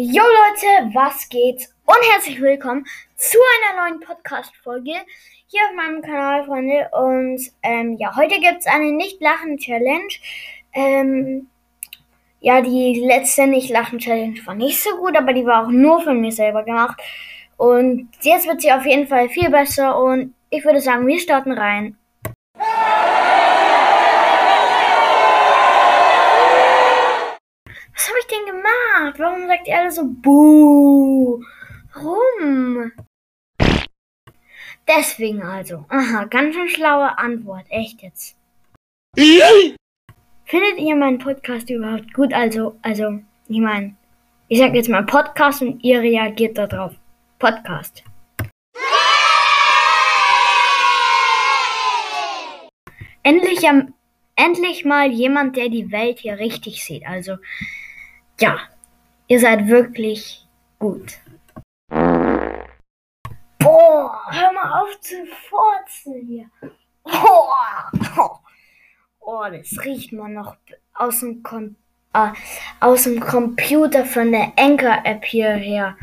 [0.00, 1.70] Jo Leute, was geht?
[1.84, 4.92] Und herzlich willkommen zu einer neuen Podcast-Folge
[5.48, 6.88] hier auf meinem Kanal, Freunde.
[6.92, 10.14] Und ähm, ja, heute gibt es eine Nicht-Lachen-Challenge.
[10.72, 11.48] Ähm,
[12.38, 16.30] ja, die letzte Nicht-Lachen-Challenge war nicht so gut, aber die war auch nur von mir
[16.30, 17.02] selber gemacht.
[17.56, 21.50] Und jetzt wird sie auf jeden Fall viel besser und ich würde sagen, wir starten
[21.50, 21.98] rein.
[27.98, 29.18] Was habe ich denn gemacht?
[29.18, 31.42] Warum sagt ihr alle so Buh?
[31.94, 32.92] Warum?
[34.86, 35.84] Deswegen also.
[35.88, 37.66] Aha, ganz schön schlaue Antwort.
[37.68, 38.36] Echt jetzt.
[40.44, 42.32] Findet ihr meinen Podcast überhaupt gut?
[42.32, 43.96] Also, also, ich meine,
[44.48, 46.94] ich sag jetzt mal Podcast und ihr reagiert darauf.
[47.38, 48.02] Podcast.
[53.22, 53.92] Endlich, am,
[54.36, 57.06] endlich mal jemand, der die Welt hier richtig sieht.
[57.06, 57.36] Also,
[58.40, 58.58] ja,
[59.26, 60.46] ihr seid wirklich
[60.78, 61.18] gut.
[63.58, 66.50] Boah, hör mal auf zu furzen hier.
[67.02, 68.40] Boah.
[69.20, 70.56] Oh, das riecht man noch
[70.94, 71.76] aus dem, Com
[72.14, 72.30] äh,
[72.80, 75.96] aus dem Computer von der Anchor-App hierher.